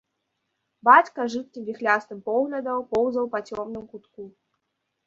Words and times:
Бацька 0.87 1.27
жыдкім 1.33 1.67
віхлястым 1.69 2.25
поглядам 2.31 2.79
поўзаў 2.95 3.25
па 3.37 3.47
цёмным 3.49 3.89
кутку. 3.95 4.21